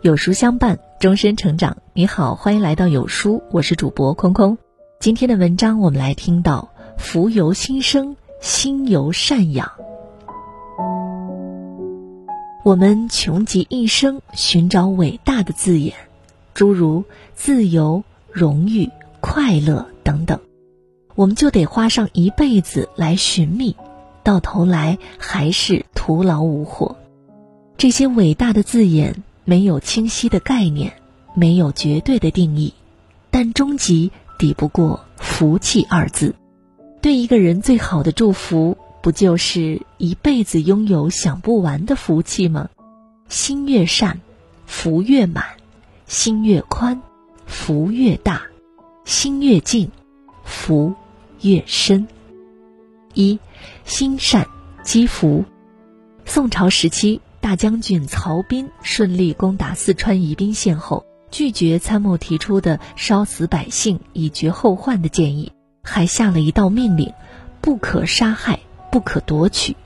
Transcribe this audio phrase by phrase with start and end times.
[0.00, 1.76] 有书相伴，终身成长。
[1.92, 4.56] 你好，欢迎来到有书，我是主播空空。
[5.00, 9.72] 今天的文章，我们来听到“福由心生，心由善养”。
[12.62, 15.96] 我们穷极一生寻找伟大的字眼，
[16.54, 17.02] 诸如
[17.34, 18.88] 自由、荣誉、
[19.20, 20.38] 快乐等等，
[21.16, 23.74] 我们就得花上一辈子来寻觅，
[24.22, 26.96] 到头来还是徒劳无获。
[27.76, 29.24] 这些伟大的字眼。
[29.48, 30.92] 没有清晰的概念，
[31.34, 32.74] 没有绝对的定义，
[33.30, 36.34] 但终极抵不过“福气”二字。
[37.00, 42.68] 对一个人最好的祝福，不就是一辈子拥有享不完的福气吗？
[43.30, 44.20] 心越善，
[44.66, 45.42] 福越满；
[46.06, 47.00] 心越宽，
[47.46, 48.42] 福越大；
[49.06, 49.90] 心越静，
[50.44, 50.92] 福
[51.40, 52.06] 越深。
[53.14, 53.38] 一
[53.86, 54.46] 心善
[54.82, 55.42] 积福。
[56.26, 57.22] 宋朝时期。
[57.40, 67.12] 大将军曹彬顺利攻打四川宜宾县后，拒绝参谋提出的烧死百姓以绝后患的建议，还下了一道命令：
[67.60, 69.76] 不可杀害，不可夺取，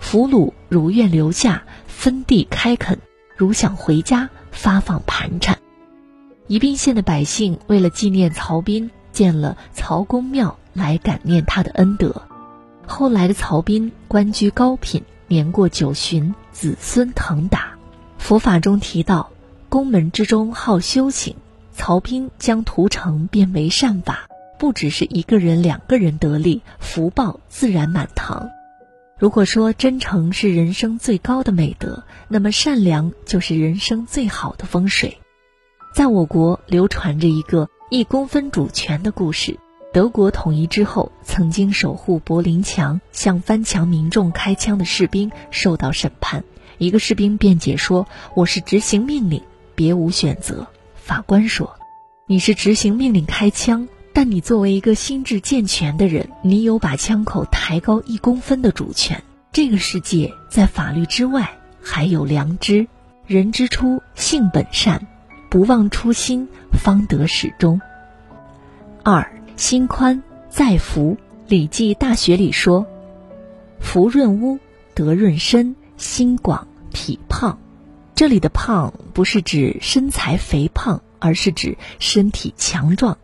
[0.00, 2.98] 俘虏如愿留下，分地开垦；
[3.36, 5.58] 如想回家，发放盘缠。
[6.48, 12.22] 宜宾县的百姓为了纪念曹彬，建了曹公庙来感念他的恩德。
[12.84, 15.04] 后来的曹彬官居高品。
[15.30, 17.74] 年过九旬，子孙腾达。
[18.18, 19.30] 佛法中提到，
[19.68, 21.36] 宫门之中好修行。
[21.72, 24.26] 曹彬将屠城变为善法，
[24.58, 28.50] 不只是一个人、两个人得利，福报自然满堂。
[29.20, 35.18] 如果说真诚是人生最高的美德，那么善良就是人生最好的风水。
[35.94, 39.60] 在我国流传着一个一公分主权的故事。
[39.92, 46.44] 德国统一之后，曾经守护柏林墙、向翻墙民众开枪的士兵受到审判。
[46.78, 49.42] 一个士兵辩解说：“我是执行命令，
[49.74, 51.76] 别无选择。”法官说
[52.26, 59.24] ：“你是执行命令开枪，但你作为一个心智健全的人，你有把枪口抬高一公分的主权。
[59.50, 61.50] 这个世界在法律之外
[61.82, 62.86] 还有良知。
[63.26, 65.08] 人之初，性本善，
[65.50, 67.80] 不忘初心，方得始终。”
[69.02, 69.39] 二。
[69.60, 71.18] 心宽在福，
[71.50, 72.86] 《礼记·大学》里说
[73.78, 74.58] ：“福润屋，
[74.94, 77.58] 德润身，心广体胖。”
[78.16, 83.18] 这里的“胖”不是指身材肥胖，而是指身体强壮。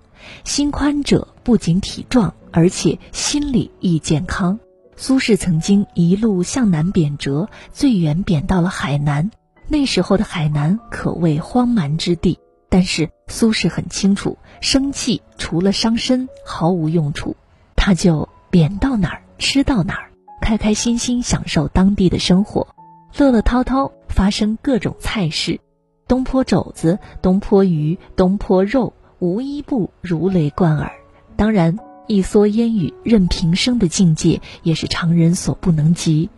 [0.44, 4.58] 心宽者不仅体壮，而且心理亦健康。
[4.94, 9.30] 苏轼曾经一路向南贬谪，最远贬到了海南。
[9.68, 12.38] 那时候的海南可谓荒蛮之地。
[12.68, 17.36] 但是苏轼很清楚，生气除了伤身毫无用处，
[17.76, 20.10] 他就贬到哪儿吃到哪儿，
[20.40, 22.68] 开开心心享受当地的生活，
[23.16, 25.60] 乐乐滔滔发生各种菜式，
[26.08, 30.92] 东坡肘子、东坡鱼、东坡肉，无一不如雷贯耳。
[31.36, 36.30] 当然，一蓑烟雨任平生的境界也是常人所不能及。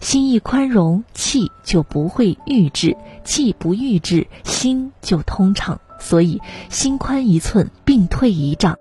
[0.00, 5.80] 心一宽容，气就不会郁滞；气不郁滞，心就通畅。
[6.00, 8.78] 所以，心宽一寸，病退一丈。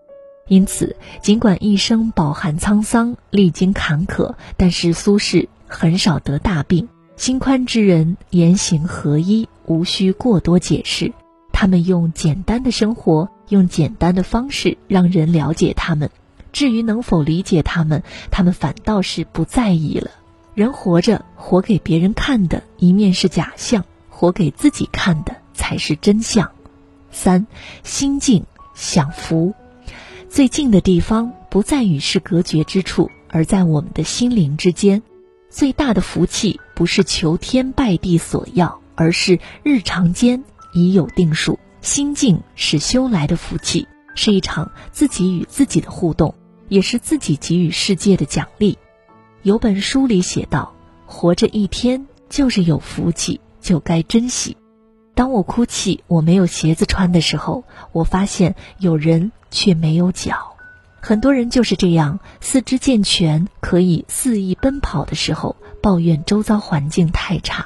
[0.48, 6.88] 因此，尽管一生饱含沧桑，历经坎坷，但是苏轼很少得大病。
[7.16, 11.12] 心宽之人，言行合一，无需过多解释。
[11.52, 16.12] 他们用简单的生活，用简单的方式，让人了解他们。
[16.54, 20.12] 至于能否理解他们，他们反倒是不在意了。
[20.58, 26.50] 人活着，活给别人看的一面是假象，活给自己看的才是真相。
[27.12, 27.46] 三，
[27.84, 29.54] 心静享福，
[30.28, 35.04] 最近的地方不在与世隔绝之处，而在我们的心灵之间。
[35.48, 40.44] 最大的福气不是求天拜地所要，而是日常间
[40.74, 41.60] 已有定数。
[41.82, 46.34] 心静是修来的福气，是一场自己与自己的互动，
[46.68, 48.76] 也是自己给予世界的奖励。
[49.44, 50.74] 有本书里写道
[51.06, 54.58] ：“活着一天就是有福气，就该珍惜。”
[55.16, 60.56] 当我哭泣，我没有鞋子穿的时候，我发现有人却没有脚。
[61.00, 67.64] 很多人就是这样，四肢健全，可以肆意奔跑的时候，抱怨周遭环境太差；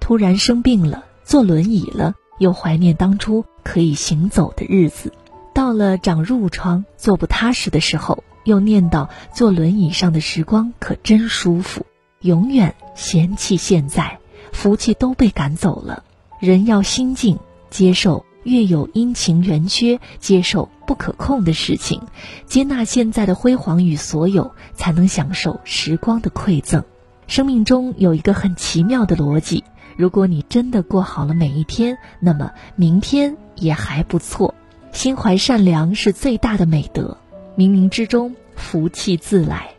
[0.00, 5.10] 突然生病了，坐轮椅了，又怀念当初可以行走的日子；
[5.52, 8.24] 到了长褥疮、坐不踏实的时候。
[8.44, 11.86] 又念叨坐轮椅上的时光可真舒服，
[12.20, 14.18] 永远嫌弃现在，
[14.52, 16.04] 福气都被赶走了。
[16.38, 17.38] 人要心静，
[17.70, 22.00] 接受月有阴晴圆缺，接受不可控的事情，
[22.46, 26.84] 接纳现在的辉煌与所有，才能享受时光的馈赠。
[27.26, 29.62] 生命中有一个很奇妙的逻辑：
[29.96, 34.54] 如果你真的过好了每一天，那么明天也还不错。
[34.92, 37.18] 心怀善良是最大的美德，
[37.60, 39.74] 冥冥之中福气自来；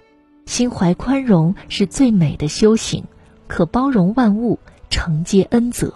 [0.45, 3.06] 心怀宽容是最美的修行，
[3.48, 4.60] 可包容万物，
[4.92, 5.88] 承接恩泽；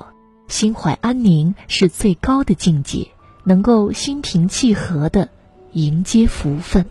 [0.47, 3.09] 心怀安宁是最高的境界，
[3.43, 5.29] 能够心平气和的
[5.73, 6.87] 迎接福分。